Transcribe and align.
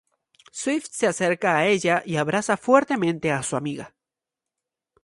Swift 0.51 0.91
se 0.93 1.05
acerca 1.05 1.55
a 1.55 1.67
ella 1.67 2.01
y 2.07 2.15
abraza 2.15 2.57
fuertemente 2.57 3.29
a 3.31 3.43
su 3.43 3.55
amiga. 3.55 3.93